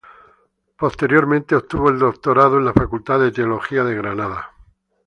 Posteriormente 0.79 1.53
obtuvo 1.55 1.91
el 1.91 1.99
Doctorado 1.99 2.57
en 2.57 2.65
la 2.65 2.73
Facultad 2.73 3.19
de 3.19 3.31
Teología 3.31 3.83
de 3.83 3.93
Granada. 3.93 4.49